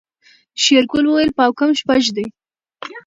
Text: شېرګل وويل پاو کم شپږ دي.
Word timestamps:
شېرګل 0.61 1.03
وويل 1.07 1.31
پاو 1.37 1.51
کم 1.59 1.69
شپږ 1.79 2.03
دي. 2.15 2.25